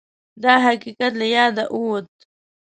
[0.43, 2.11] دا حقیقت له یاده ووت